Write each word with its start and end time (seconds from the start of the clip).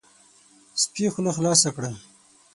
سپي 0.81 1.05
خوله 1.13 1.31
خلاصه 1.37 1.69
کړه، 1.75 1.91